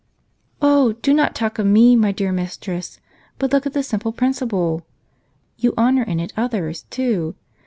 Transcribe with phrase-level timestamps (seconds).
[0.63, 2.99] "Oh, do not talk of me, my dear mistress;
[3.37, 4.83] but look at the simple principle;
[5.57, 7.35] you honor it in others, too.